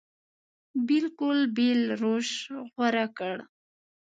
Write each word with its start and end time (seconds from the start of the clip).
بلکل 0.87 1.37
بېل 1.55 1.81
روش 2.01 2.29
غوره 2.71 3.05
کړ. 3.17 3.35